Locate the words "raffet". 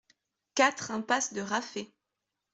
1.41-1.93